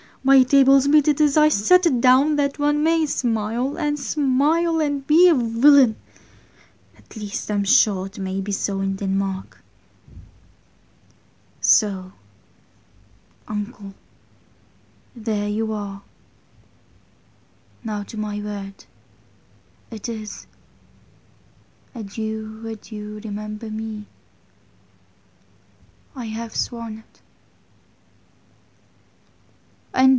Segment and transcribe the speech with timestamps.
[0.23, 3.75] My Tables, my Tables; meet it is I set it downe, That one may smile,
[3.75, 5.95] and smile and be a Villaine;
[6.95, 9.57] At least I'm sure it may be so in Denmarke;
[11.59, 12.11] So
[13.47, 13.93] Vnckle
[15.15, 16.03] there you are:
[17.83, 18.85] now to my word;
[19.89, 20.45] It is;
[21.95, 24.05] Adue, Adue, Remember me:
[26.15, 27.05] I haue sworn't
[29.93, 30.09] Hor.